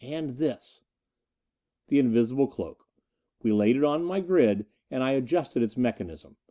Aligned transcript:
And 0.03 0.37
this" 0.37 0.83
The 1.89 1.99
invisible 1.99 2.47
cloak. 2.47 2.87
We 3.43 3.51
laid 3.51 3.75
it 3.75 3.83
on 3.83 4.03
my 4.03 4.19
grid, 4.19 4.65
and 4.89 5.03
I 5.03 5.11
adjusted 5.11 5.61
its 5.61 5.77
mechanism. 5.77 6.37